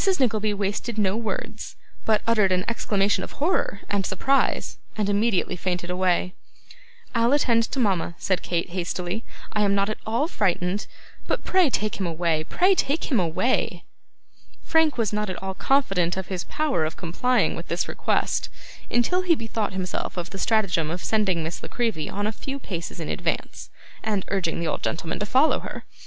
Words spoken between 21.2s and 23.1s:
Miss La Creevy on a few paces in